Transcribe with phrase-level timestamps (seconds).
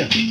[0.00, 0.30] 아니야.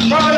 [0.00, 0.37] Hey,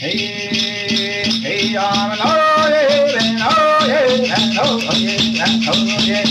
[0.00, 0.16] Hey,
[1.42, 6.29] hey, I'm an oh yeah, and oh yeah, and oh yeah, and oh yeah.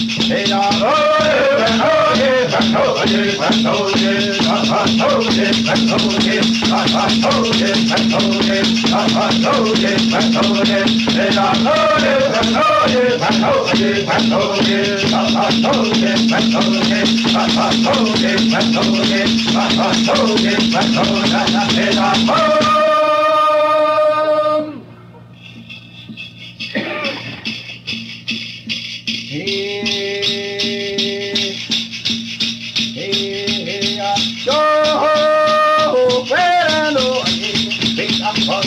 [29.30, 29.69] Hey.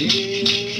[0.00, 0.79] Música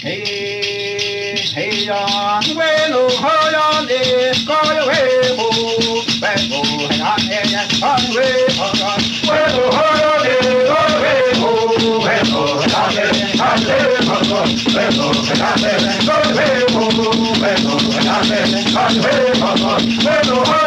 [0.00, 7.50] Hey, hey, on, well, hold on, this, go away, move, back, move, and on, and
[7.52, 8.96] yes, on, way, hold on,
[9.28, 14.32] well, hold on, this, go away, move, back, move, and on, and on, way, hold
[14.40, 19.36] on, well, hold on, this, go away, move, back, move, and on, and on, way,
[19.36, 20.59] hold on, well, hold on,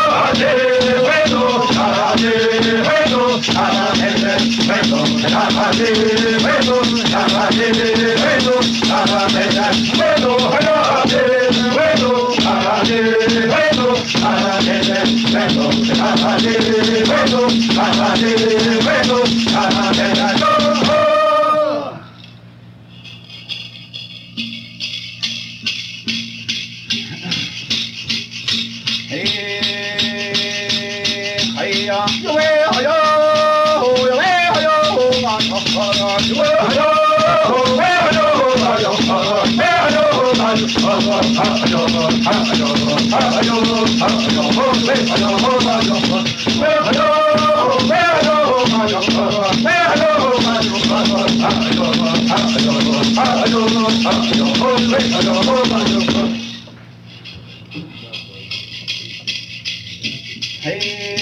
[60.62, 61.21] Hey!